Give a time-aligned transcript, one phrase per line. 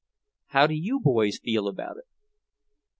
[0.47, 2.05] "How do you boys feel about it?"